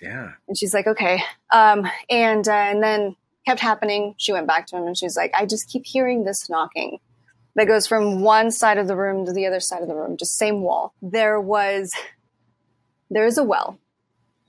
[0.00, 0.32] Yeah.
[0.48, 3.16] And she's like, "Okay," um, and uh, and then
[3.46, 4.14] kept happening.
[4.18, 6.98] She went back to him, and she's like, "I just keep hearing this knocking."
[7.54, 10.16] That goes from one side of the room to the other side of the room,
[10.16, 10.94] just same wall.
[11.02, 11.92] There was,
[13.10, 13.78] there is a well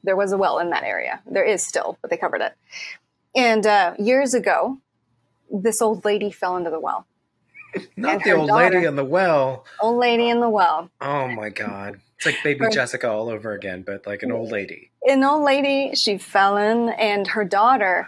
[0.04, 1.22] there was a well in that area.
[1.26, 2.54] There is still, but they covered it.
[3.36, 4.80] And uh, years ago,
[5.50, 7.08] this old lady fell into the well.
[7.96, 9.66] Not the old daughter, lady in the well.
[9.82, 10.92] Old lady in the well.
[11.02, 12.00] Oh my god.
[12.18, 14.92] It's like baby her, Jessica all over again, but like an old lady.
[15.04, 18.08] An old lady, she fell in and her daughter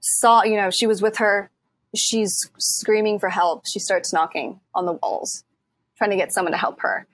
[0.00, 1.50] saw, you know, she was with her.
[1.94, 3.66] She's screaming for help.
[3.66, 5.44] She starts knocking on the walls,
[5.96, 7.06] trying to get someone to help her.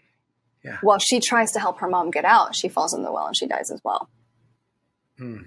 [0.68, 0.78] Yeah.
[0.83, 3.37] While she tries to help her mom get out, she falls in the well and
[3.37, 4.11] she dies as well.
[5.16, 5.44] Hmm.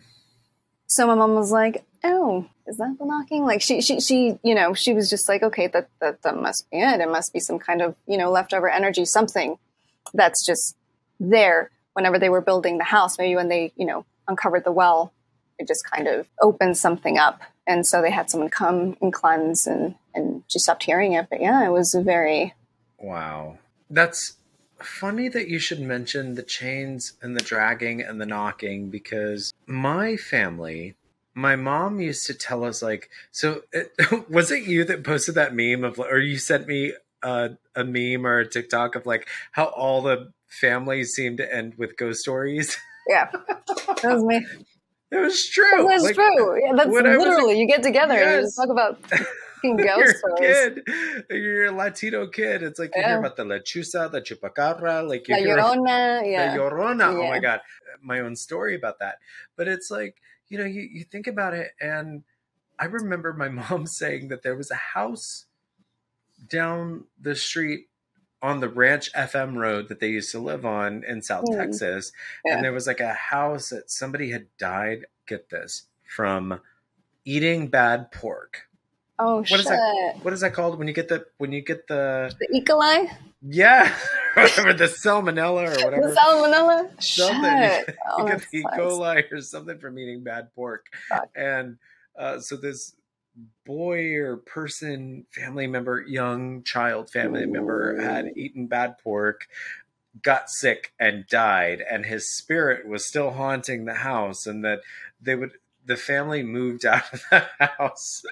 [0.88, 4.56] So my mom was like, "Oh, is that the knocking?" Like she, she, she, you
[4.56, 7.00] know, she was just like, "Okay, that that that must be it.
[7.00, 9.58] It must be some kind of you know leftover energy, something
[10.14, 10.76] that's just
[11.20, 15.14] there." Whenever they were building the house, maybe when they you know uncovered the well,
[15.60, 19.68] it just kind of opened something up, and so they had someone come and cleanse,
[19.68, 21.28] and and she stopped hearing it.
[21.30, 22.54] But yeah, it was very
[23.00, 23.60] wow.
[23.90, 24.36] That's
[24.86, 30.16] funny that you should mention the chains and the dragging and the knocking because my
[30.16, 30.96] family
[31.34, 33.92] my mom used to tell us like so it,
[34.30, 38.26] was it you that posted that meme of or you sent me a, a meme
[38.26, 42.78] or a tiktok of like how all the families seem to end with ghost stories
[43.08, 44.46] yeah that was me
[45.12, 45.86] it was true.
[45.90, 46.64] That's like, true.
[46.64, 48.34] Yeah, that's literally you get together yes.
[48.34, 48.98] and you talk about
[49.62, 50.82] fucking ghost you're kid,
[51.30, 52.64] you're a Latino kid.
[52.64, 53.10] It's like you yeah.
[53.10, 56.54] hear about the lechuza, the chupacabra, like you hear Llorona, yeah.
[56.54, 57.14] the Llorona.
[57.14, 57.20] Yeah.
[57.20, 57.62] Oh my god,
[58.02, 59.16] my own story about that.
[59.56, 62.24] But it's like you know, you, you think about it, and
[62.78, 65.46] I remember my mom saying that there was a house
[66.50, 67.88] down the street
[68.42, 71.58] on the Ranch FM road that they used to live on in South mm.
[71.58, 72.12] Texas,
[72.46, 72.56] yeah.
[72.56, 75.06] and there was like a house that somebody had died.
[75.28, 76.60] Get this from
[77.24, 78.68] eating bad pork.
[79.24, 79.60] Oh what shit!
[79.60, 82.58] Is that, what is that called when you get the when you get the the
[82.58, 82.64] E.
[82.64, 83.08] coli?
[83.44, 83.94] Yeah,
[84.34, 86.10] whatever the salmonella or whatever.
[86.10, 87.04] The salmonella.
[87.04, 87.88] Something shit.
[87.88, 88.64] you, oh, get the E.
[88.64, 91.30] coli or something from eating bad pork, Fuck.
[91.36, 91.78] and
[92.18, 92.96] uh, so this
[93.64, 99.48] boy or person, family member, young child, family member had eaten bad pork,
[100.24, 104.80] got sick, and died, and his spirit was still haunting the house, and that
[105.22, 105.52] they would
[105.86, 108.24] the family moved out of the house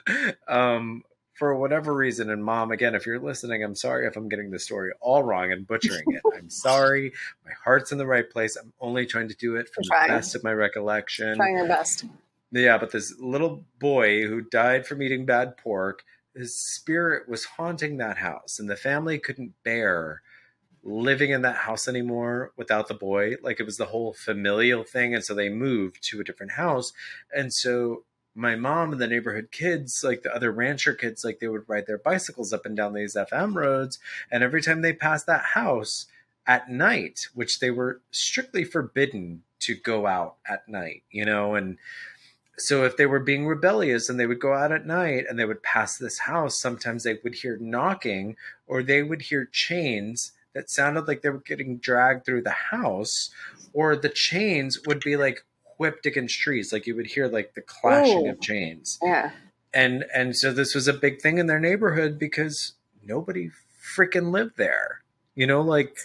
[0.47, 2.29] um, for whatever reason.
[2.29, 5.51] And mom, again, if you're listening, I'm sorry if I'm getting the story all wrong
[5.51, 6.21] and butchering it.
[6.37, 7.13] I'm sorry.
[7.45, 8.55] My heart's in the right place.
[8.55, 11.35] I'm only trying to do it from the best of my recollection.
[11.35, 12.05] Trying your best.
[12.51, 16.03] Yeah, but this little boy who died from eating bad pork,
[16.35, 20.21] his spirit was haunting that house, and the family couldn't bear
[20.83, 23.35] living in that house anymore without the boy.
[23.41, 25.13] Like it was the whole familial thing.
[25.13, 26.93] And so they moved to a different house.
[27.35, 28.03] And so
[28.35, 31.87] my mom and the neighborhood kids, like the other rancher kids, like they would ride
[31.87, 33.99] their bicycles up and down these FM roads.
[34.31, 36.05] And every time they passed that house
[36.47, 41.77] at night, which they were strictly forbidden to go out at night, you know, and
[42.57, 45.45] so if they were being rebellious and they would go out at night and they
[45.45, 48.35] would pass this house, sometimes they would hear knocking
[48.67, 53.29] or they would hear chains that sounded like they were getting dragged through the house,
[53.73, 55.45] or the chains would be like
[55.77, 58.31] whipped against trees, like you would hear like the clashing Ooh.
[58.31, 58.99] of chains.
[59.01, 59.31] Yeah.
[59.73, 63.51] And and so this was a big thing in their neighborhood because nobody
[63.95, 65.01] freaking lived there.
[65.35, 65.95] You know, like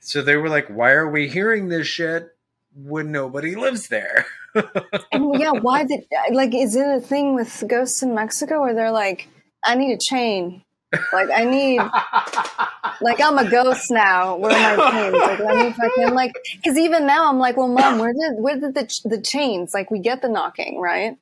[0.00, 2.36] so they were like, why are we hearing this shit
[2.74, 4.26] when nobody lives there?
[5.12, 8.90] and yeah, why did like is it a thing with ghosts in Mexico where they're
[8.90, 9.28] like,
[9.64, 10.62] I need a chain
[11.12, 11.78] like I need,
[13.00, 14.36] like I'm a ghost now.
[14.36, 15.16] Where are my chains?
[15.16, 18.58] Like let me fucking like, because even now I'm like, well, mom, where did where
[18.58, 19.72] did the the chains?
[19.74, 21.16] Like we get the knocking, right?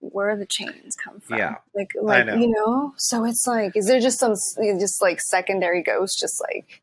[0.00, 1.38] Where are the chains come from?
[1.38, 2.36] Yeah, like like know.
[2.36, 2.92] you know.
[2.96, 4.34] So it's like, is there just some
[4.78, 6.82] just like secondary ghost, just like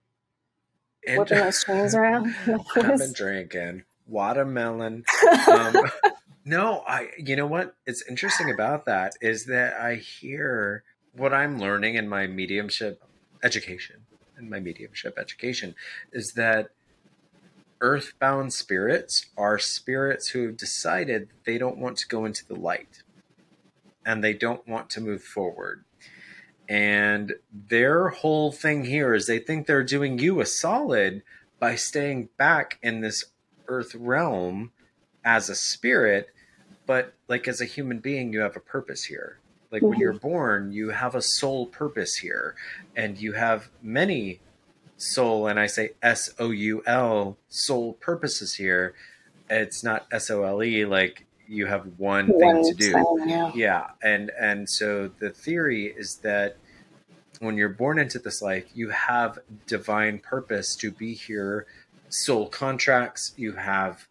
[1.08, 2.36] and, whipping those chains around?
[2.76, 5.06] I've been drinking watermelon.
[5.48, 5.76] Um,
[6.44, 7.10] no, I.
[7.18, 7.76] You know what?
[7.86, 10.84] It's interesting about that is that I hear
[11.16, 13.02] what I'm learning in my mediumship
[13.44, 14.02] education,
[14.38, 15.76] in my mediumship education,
[16.12, 16.70] is that
[17.82, 23.04] earthbound spirits are spirits who have decided they don't want to go into the light
[24.06, 25.84] and they don't want to move forward.
[26.68, 31.22] And their whole thing here is they think they're doing you a solid
[31.60, 33.26] by staying back in this
[33.68, 34.72] earth realm
[35.24, 36.30] as a spirit,
[36.86, 39.40] but like as a human being, you have a purpose here.
[39.76, 39.90] Like mm-hmm.
[39.90, 42.56] when you're born, you have a soul purpose here,
[42.96, 44.40] and you have many
[44.96, 48.94] soul, and I say S O U L, soul purposes here.
[49.50, 53.26] It's not S O L E, like you have one, one thing to do.
[53.28, 53.52] Yeah.
[53.54, 53.88] yeah.
[54.02, 56.56] And and so the theory is that
[57.42, 61.68] when you're born into this life, you have divine purpose to be here,
[62.08, 64.08] soul contracts, you have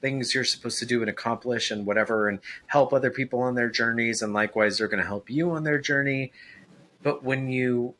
[0.00, 3.70] things you're supposed to do and accomplish and whatever and help other people on their
[3.70, 6.32] journeys and likewise they're going to help you on their journey.
[7.02, 7.94] But when you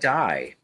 [0.00, 0.56] die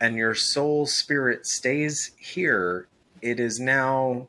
[0.00, 2.88] and your soul spirit stays here
[3.22, 4.28] it is now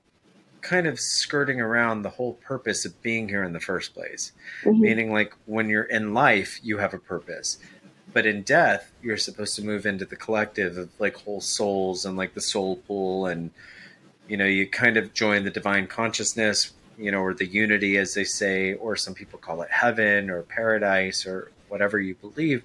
[0.61, 4.31] kind of skirting around the whole purpose of being here in the first place.
[4.63, 4.81] Mm-hmm.
[4.81, 7.57] meaning like when you're in life you have a purpose.
[8.13, 12.15] But in death you're supposed to move into the collective of like whole souls and
[12.15, 13.51] like the soul pool and
[14.27, 18.13] you know you kind of join the divine consciousness you know or the unity as
[18.13, 22.63] they say or some people call it heaven or paradise or whatever you believe.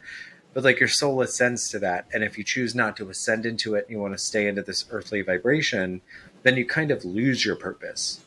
[0.52, 2.06] But like your soul ascends to that.
[2.12, 4.62] And if you choose not to ascend into it and you want to stay into
[4.62, 6.00] this earthly vibration
[6.42, 8.20] then you kind of lose your purpose.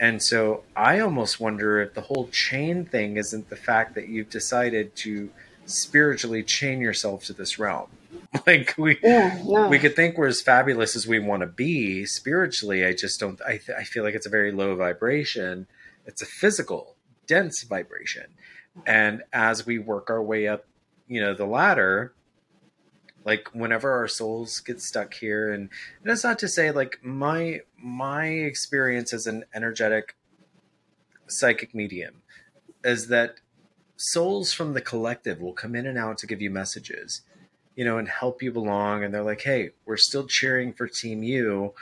[0.00, 4.30] And so i almost wonder if the whole chain thing isn't the fact that you've
[4.30, 5.30] decided to
[5.66, 7.88] spiritually chain yourself to this realm
[8.46, 9.68] like we yeah, no.
[9.68, 12.84] we could think we're as fabulous as we want to be spiritually.
[12.84, 15.66] I just don't I, th- I feel like it's a very low vibration.
[16.06, 18.26] It's a physical dense vibration.
[18.86, 20.64] And as we work our way up
[21.08, 22.12] you know the ladder
[23.24, 25.70] like whenever our souls get stuck here and, and
[26.10, 30.14] that's not to say like my my experience as an energetic
[31.26, 32.22] psychic medium
[32.84, 33.36] is that
[33.96, 37.22] souls from the collective will come in and out to give you messages
[37.78, 39.04] you know, and help you along.
[39.04, 41.74] And they're like, hey, we're still cheering for Team You.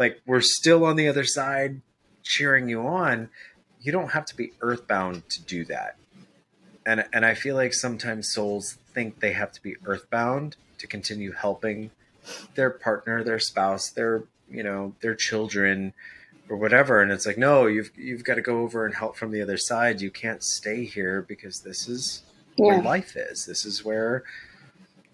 [0.00, 1.80] Like, we're still on the other side
[2.24, 3.28] cheering you on.
[3.80, 5.94] You don't have to be earthbound to do that.
[6.84, 11.30] And, and I feel like sometimes souls think they have to be earthbound to continue
[11.30, 11.92] helping
[12.56, 15.92] their partner, their spouse, their, you know, their children
[16.48, 17.00] or whatever.
[17.00, 19.58] And it's like, no, you've, you've got to go over and help from the other
[19.58, 20.00] side.
[20.00, 22.24] You can't stay here because this is
[22.56, 22.66] yeah.
[22.66, 23.46] where life is.
[23.46, 24.24] This is where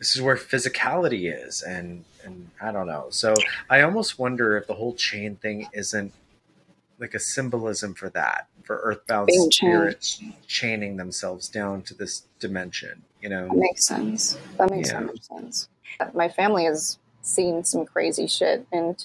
[0.01, 3.07] this is where physicality is and and I don't know.
[3.11, 3.35] So
[3.71, 6.13] I almost wonder if the whole chain thing isn't
[6.99, 10.35] like a symbolism for that, for earthbound Being spirits chained.
[10.47, 13.49] chaining themselves down to this dimension, you know.
[13.49, 14.39] That makes sense.
[14.59, 14.99] That makes yeah.
[14.99, 15.69] so much sense.
[16.13, 19.05] My family has seen some crazy shit and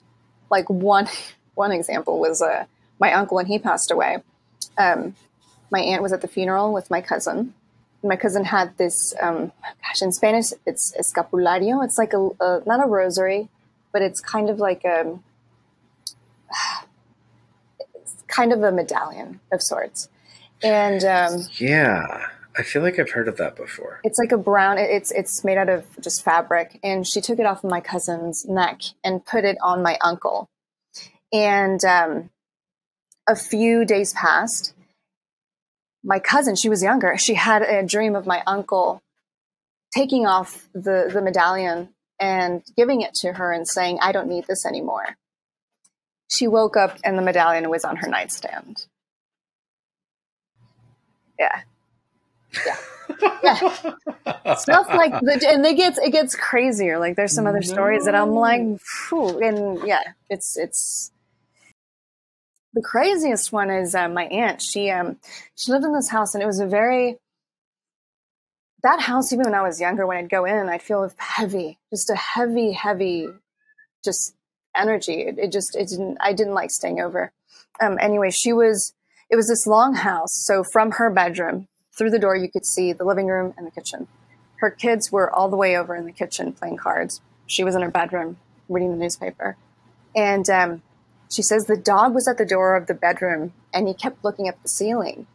[0.50, 1.08] like one
[1.56, 2.66] one example was uh
[3.00, 4.18] my uncle when he passed away.
[4.78, 5.16] um,
[5.72, 7.54] my aunt was at the funeral with my cousin.
[8.06, 9.52] My cousin had this, um,
[9.84, 11.84] gosh, in Spanish it's escapulario.
[11.84, 13.50] It's like a, a not a rosary,
[13.92, 15.20] but it's kind of like a
[17.96, 20.10] it's kind of a medallion of sorts.
[20.64, 22.28] And um, Yeah.
[22.58, 24.00] I feel like I've heard of that before.
[24.06, 24.78] it's like a brown.
[24.78, 28.46] It's it's made out of just fabric, and she took it off of my cousin's
[28.46, 30.48] neck and put it on my uncle.
[31.34, 32.30] And um,
[33.28, 34.74] a few days passed.
[36.06, 37.18] My cousin, she was younger.
[37.18, 39.02] She had a dream of my uncle
[39.94, 41.90] taking off the the medallion
[42.20, 45.18] and giving it to her and saying, "I don't need this anymore."
[46.30, 48.86] She woke up and the medallion was on her nightstand.
[51.40, 51.62] Yeah,
[53.44, 53.56] yeah,
[54.56, 57.74] stuff like the, and it gets it gets crazier like there's some other mm-hmm.
[57.74, 61.12] stories that i'm like phew, and yeah it's it's
[62.76, 65.18] the craziest one is uh, my aunt she um
[65.56, 67.18] she lived in this house and it was a very
[68.84, 72.10] that house even when i was younger when i'd go in i'd feel heavy just
[72.10, 73.28] a heavy heavy
[74.04, 74.36] just
[74.76, 77.32] energy it, it just it didn't i didn't like staying over
[77.82, 78.94] um anyway she was
[79.30, 82.94] it was this long house so from her bedroom through the door you could see
[82.94, 84.08] the living room and the kitchen
[84.58, 87.22] her kids were all the way over in the kitchen playing cards.
[87.46, 88.38] She was in her bedroom
[88.70, 89.58] reading the newspaper.
[90.16, 90.82] And um,
[91.30, 94.48] she says the dog was at the door of the bedroom and he kept looking
[94.48, 95.28] at the ceiling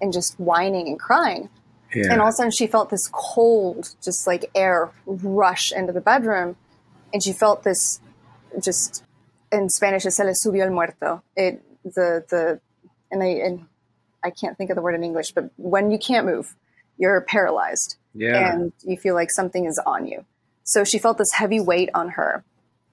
[0.00, 1.48] and just whining and crying.
[1.94, 2.12] Yeah.
[2.12, 6.00] And all of a sudden she felt this cold, just like air rush into the
[6.00, 6.56] bedroom.
[7.12, 8.00] And she felt this
[8.62, 9.04] just
[9.52, 11.22] in Spanish, se le subió el muerto.
[11.36, 12.60] It, the, the,
[13.10, 13.66] and I, and
[14.24, 16.54] I can't think of the word in English, but when you can't move,
[16.98, 18.52] you're paralyzed yeah.
[18.52, 20.24] and you feel like something is on you.
[20.64, 22.44] So she felt this heavy weight on her.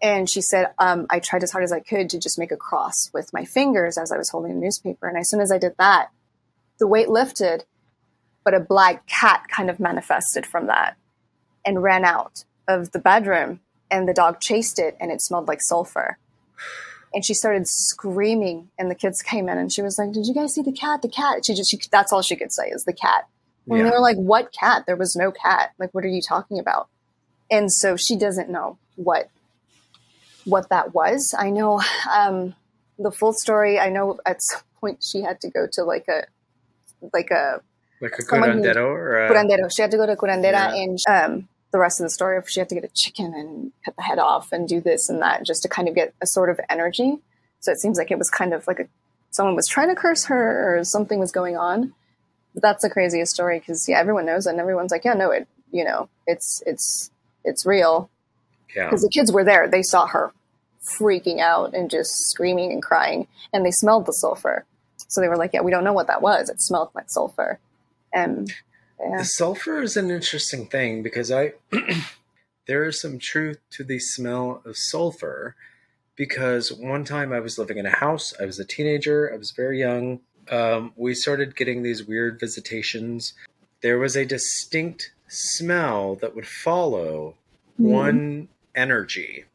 [0.03, 2.57] And she said, um, I tried as hard as I could to just make a
[2.57, 5.07] cross with my fingers as I was holding the newspaper.
[5.07, 6.09] And as soon as I did that,
[6.77, 7.63] the weight lifted,
[8.43, 10.97] but a black cat kind of manifested from that
[11.65, 13.61] and ran out of the bedroom.
[13.89, 16.17] And the dog chased it, and it smelled like sulfur.
[17.13, 20.33] And she started screaming, and the kids came in, and she was like, "Did you
[20.33, 21.03] guys see the cat?
[21.03, 23.27] The cat!" She just, she, that's all she could say is the cat.
[23.69, 23.83] And Yeah.
[23.83, 24.85] they were like, "What cat?
[24.87, 25.73] There was no cat.
[25.77, 26.87] Like, what are you talking about?"
[27.51, 29.29] And so she doesn't know what
[30.45, 31.33] what that was.
[31.37, 32.55] I know um,
[32.99, 33.79] the full story.
[33.79, 36.25] I know at some point she had to go to like a
[37.13, 37.61] like a
[38.01, 39.71] like a someone who- or a, curandero.
[39.73, 40.73] She had to go to curandera, Yeah.
[40.75, 43.95] and um, the rest of the story, she had to get a chicken and cut
[43.95, 46.49] the head off and do this and that, just to kind of get a sort
[46.49, 47.17] of energy.
[47.59, 48.87] So it seems like it was kind of like a
[49.31, 51.93] someone was trying to curse her or something was going on.
[52.53, 55.47] But that's the craziest story because yeah, everyone knows and everyone's like, yeah, no, it,
[55.71, 57.09] you know, it's it's
[57.43, 58.09] it's real
[58.75, 58.85] yeah.
[58.85, 59.67] because the kids were there.
[59.67, 60.33] They saw her
[60.83, 64.65] freaking out and just screaming and crying, and they smelled the sulfur.
[65.07, 66.49] So they were like, "Yeah, we don't know what that was.
[66.49, 67.59] It smelled like sulfur."
[68.13, 68.51] And
[68.99, 71.53] yeah, The sulfur is an interesting thing because I
[72.67, 75.55] there is some truth to the smell of sulfur
[76.15, 79.51] because one time I was living in a house, I was a teenager, I was
[79.51, 80.19] very young.
[80.51, 83.33] Um, we started getting these weird visitations.
[83.81, 87.35] There was a distinct smell that would follow
[87.77, 89.45] one energy.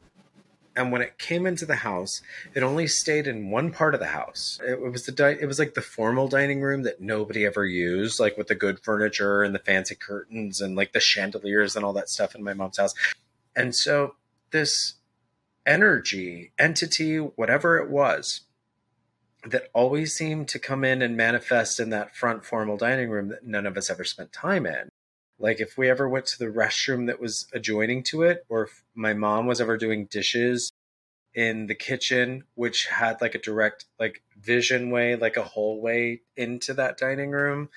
[0.76, 2.22] And when it came into the house,
[2.54, 4.60] it only stayed in one part of the house.
[4.64, 8.20] It, was the di- it was like the formal dining room that nobody ever used,
[8.20, 11.92] like with the good furniture and the fancy curtains and like the chandeliers and all
[11.94, 12.94] that stuff in my mom's house.
[13.56, 14.14] And so
[14.52, 14.94] this
[15.66, 18.42] energy, entity, whatever it was,
[19.44, 23.44] that always seemed to come in and manifest in that front formal dining room that
[23.44, 24.88] none of us ever spent time in.
[25.38, 28.82] Like if we ever went to the restroom that was adjoining to it, or if
[28.94, 30.72] my mom was ever doing dishes
[31.34, 36.74] in the kitchen, which had like a direct like vision way, like a hallway into
[36.74, 37.68] that dining room,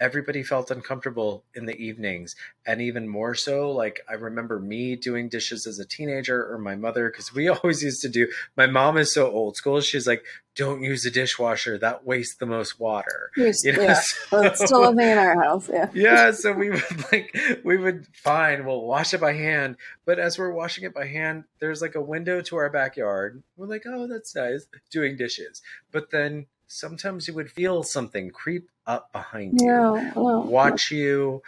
[0.00, 2.36] everybody felt uncomfortable in the evenings.
[2.66, 6.74] And even more so, like I remember me doing dishes as a teenager or my
[6.74, 10.24] mother, because we always used to do my mom is so old school, she's like,
[10.54, 13.30] Don't use a dishwasher, that wastes the most water.
[13.36, 13.94] You You know, yeah,
[14.30, 15.68] so- that's still a thing in our house.
[15.68, 20.18] Yeah, yeah so we would like we would fine we'll wash it by hand but
[20.18, 23.82] as we're washing it by hand there's like a window to our backyard we're like
[23.86, 29.60] oh that's nice doing dishes but then sometimes you would feel something creep up behind
[29.60, 30.40] you no, no.
[30.40, 31.42] watch you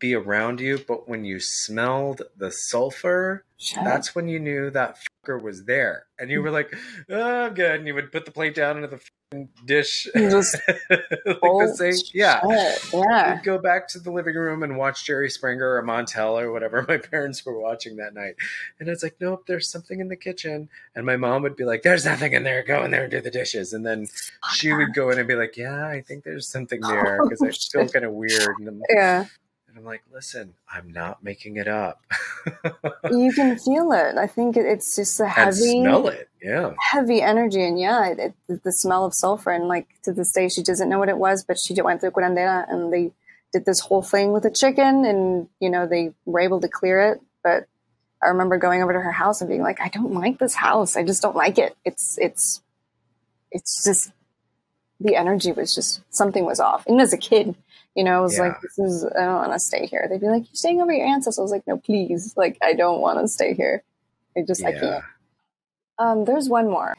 [0.00, 3.84] be around you, but when you smelled the sulfur, Shut up.
[3.84, 4.96] that's when you knew that
[5.26, 6.04] fucker was there.
[6.20, 6.72] And you were like,
[7.10, 7.76] oh, I'm good.
[7.76, 8.98] And you would put the plate down into the
[9.32, 10.06] fucking dish.
[10.16, 10.56] Just-
[10.90, 11.02] like
[11.42, 12.10] Oh, the.
[12.14, 12.40] Yeah.
[12.94, 13.34] Yeah.
[13.34, 16.84] We'd go back to the living room and watch Jerry Springer or Montel or whatever
[16.88, 18.34] my parents were watching that night.
[18.78, 20.68] And it's like, nope, there's something in the kitchen.
[20.94, 22.62] And my mom would be like, there's nothing in there.
[22.62, 23.72] Go in there and do the dishes.
[23.72, 24.06] And then
[24.52, 27.50] she would go in and be like, yeah, I think there's something there because I
[27.50, 28.56] feel oh, kind of weird.
[28.60, 29.24] And I'm, Yeah.
[29.78, 32.02] And I'm like, listen, I'm not making it up.
[33.10, 34.16] You can feel it.
[34.16, 36.28] I think it's just a and heavy, smell it.
[36.42, 36.74] Yeah.
[36.90, 37.62] heavy energy.
[37.62, 39.50] And yeah, it, it, the smell of sulfur.
[39.50, 42.12] And like to this day, she doesn't know what it was, but she went through
[42.12, 43.12] curandera and they
[43.52, 47.12] did this whole thing with a chicken and, you know, they were able to clear
[47.12, 47.20] it.
[47.42, 47.66] But
[48.22, 50.96] I remember going over to her house and being like, I don't like this house.
[50.96, 51.76] I just don't like it.
[51.84, 52.62] It's, it's,
[53.50, 54.12] it's just,
[55.00, 56.86] the energy was just, something was off.
[56.86, 57.54] And as a kid,
[57.98, 58.44] you know, I was Yeah.
[58.44, 60.06] like, this is, I don't want to stay here.
[60.08, 61.40] They'd be like, you're staying over your ancestors.
[61.40, 62.32] I was like, no, please.
[62.36, 63.82] Like, I don't want to stay here.
[64.36, 65.04] I just, I can't.
[65.98, 66.96] Um, there's one more.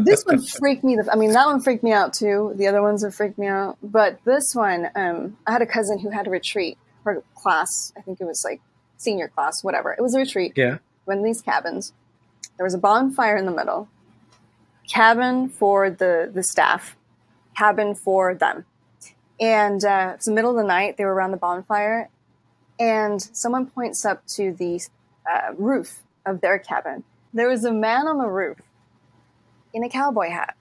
[0.00, 0.96] this one freaked me.
[0.96, 2.54] The, I mean, that one freaked me out too.
[2.56, 3.76] The other ones have freaked me out.
[3.82, 7.92] But this one, um, I had a cousin who had a retreat for class.
[7.94, 8.62] I think it was like
[8.96, 9.92] senior class, whatever.
[9.92, 10.54] It was a retreat.
[10.56, 10.78] Yeah.
[11.04, 11.92] One of these cabins.
[12.56, 13.88] There was a bonfire in the middle.
[14.88, 16.96] Cabin for the the staff.
[17.56, 18.64] Cabin for them.
[19.40, 20.96] And uh, it's the middle of the night.
[20.96, 22.08] They were around the bonfire,
[22.78, 24.80] and someone points up to the
[25.30, 27.04] uh, roof of their cabin.
[27.32, 28.58] There was a man on the roof
[29.72, 30.56] in a cowboy hat,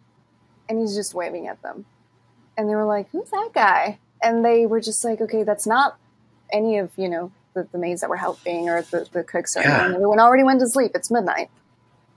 [0.67, 1.86] and he's just waving at them.
[2.57, 5.97] And they were like, "Who's that guy?" And they were just like, "Okay, that's not
[6.51, 9.61] any of you know the, the maids that were helping or the, the cooks or
[9.61, 9.91] Yeah.
[9.93, 10.91] Everyone already went to sleep.
[10.95, 11.49] It's midnight."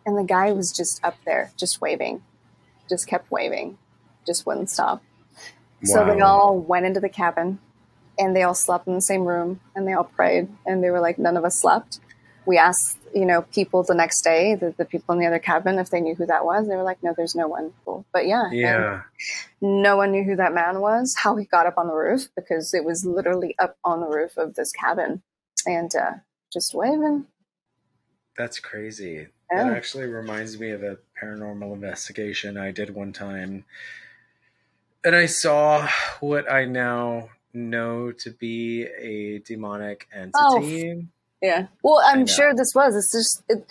[0.07, 2.23] And the guy was just up there, just waving,
[2.89, 3.77] just kept waving,
[4.25, 5.03] just wouldn't stop.
[5.87, 7.59] So they all went into the cabin
[8.19, 11.01] and they all slept in the same room and they all prayed and they were
[11.01, 12.01] like, none of us slept.
[12.47, 15.79] We asked, you know, people the next day, the, the people in the other cabin,
[15.79, 16.69] if they knew who that was.
[16.69, 17.73] They were like, no, there's no one.
[17.85, 18.05] Cool.
[18.13, 19.03] But yeah, Yeah.
[19.61, 22.73] no one knew who that man was, how he got up on the roof because
[22.73, 25.23] it was literally up on the roof of this cabin
[25.67, 26.13] and uh,
[26.53, 27.27] just waving.
[28.37, 29.27] That's crazy.
[29.51, 29.65] Yeah.
[29.65, 33.65] That actually reminds me of a paranormal investigation I did one time.
[35.07, 35.89] And I saw
[36.21, 41.07] what I now know to be a demonic Oh, entity.
[41.41, 41.69] Yeah.
[41.83, 42.97] Well, I'm sure this was.
[42.97, 43.65] It's just it,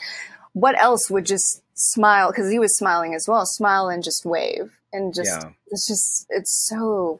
[0.53, 3.45] what else would just smile because he was smiling as well.
[3.45, 5.49] Smile and just wave and just Yeah.
[5.67, 7.19] it's just it's so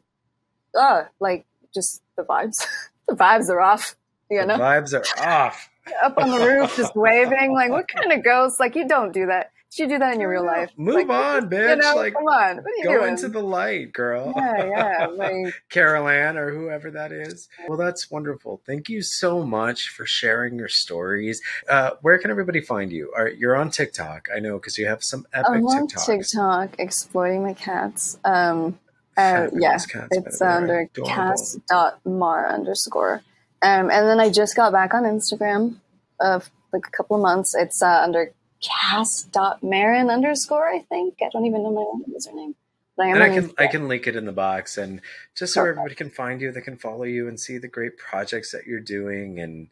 [0.79, 2.65] uh like just the vibes.
[3.09, 3.95] the vibes are off.
[4.31, 5.69] You The know, vibes are off.
[6.01, 7.51] up on the roof, just waving.
[7.53, 8.59] Like, what kind of ghost?
[8.61, 9.51] Like, you don't do that.
[9.77, 10.71] You should do that in your real life.
[10.77, 11.69] Move Like, on, bitch.
[11.69, 12.57] You know, like come on.
[12.57, 13.09] What are you go doing?
[13.11, 14.33] into the light, girl.
[14.35, 15.05] yeah, yeah.
[15.11, 17.49] Like, Carol Anne or whoever that is.
[17.67, 18.61] Well, that's wonderful.
[18.65, 21.41] Thank you so much for sharing your stories.
[21.69, 23.11] Uh, where can everybody find you?
[23.15, 26.05] Are, you're on TikTok, I know, because you have some epic I'm on TikToks.
[26.05, 28.17] TikTok exploiting my cats.
[28.23, 28.79] Um,
[29.17, 30.57] uh, yeah, cats, it's by the way.
[30.57, 31.13] under Adorable.
[31.13, 33.21] kass.mar underscore.
[33.61, 35.77] Um, and then I just got back on Instagram
[36.19, 37.55] of like a couple of months.
[37.55, 38.33] It's uh, under
[38.65, 41.15] kass.maren underscore, I think.
[41.21, 42.55] I don't even know my username.
[42.97, 45.01] I and I can I can link it in the box, and
[45.35, 48.51] just so everybody can find you, they can follow you and see the great projects
[48.53, 49.39] that you're doing.
[49.39, 49.67] And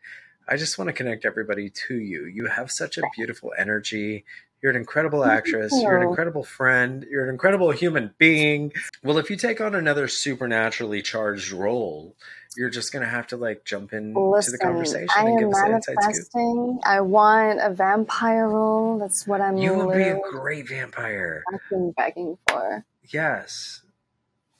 [0.47, 2.25] I just want to connect everybody to you.
[2.25, 4.25] You have such a beautiful energy.
[4.61, 5.73] You're an incredible actress.
[5.73, 7.05] You're an incredible friend.
[7.09, 8.71] You're an incredible human being.
[9.03, 12.15] Well, if you take on another supernaturally charged role,
[12.57, 15.57] you're just gonna have to like jump into Listen, the conversation I and give us
[15.59, 16.79] an inside scoop.
[16.85, 18.97] I want a vampire role.
[18.99, 21.43] That's what I'm You would be a great vampire.
[21.53, 22.85] I've been begging for.
[23.09, 23.81] Yes.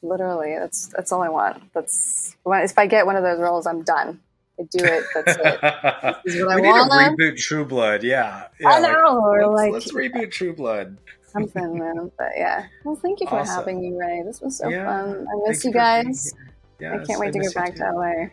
[0.01, 1.71] Literally, that's that's all I want.
[1.73, 4.19] That's if I get one of those roles, I'm done.
[4.59, 5.03] I do it.
[5.15, 6.15] That's it.
[6.25, 7.17] Is I we need want.
[7.19, 8.03] to reboot True Blood.
[8.03, 8.47] Yeah.
[8.59, 9.19] yeah I like, know.
[9.19, 10.97] or let's, like let's reboot True Blood.
[11.31, 12.11] something, man.
[12.17, 12.67] But yeah.
[12.83, 13.55] Well, thank you for Awesome.
[13.55, 14.21] having me, Ray.
[14.25, 15.25] This was so Yeah, fun.
[15.27, 16.33] I miss you guys.
[16.79, 16.93] Here.
[16.93, 17.79] I can't wait to miss get back too.
[17.79, 18.27] to LA.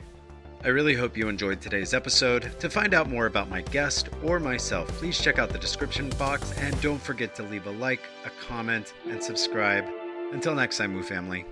[0.63, 2.53] I really hope you enjoyed today's episode.
[2.61, 6.53] To find out more about my guest or myself, please check out the description box
[6.59, 9.87] and don't forget to leave a like, a comment, and subscribe.
[10.33, 11.47] Until next time, Woo family.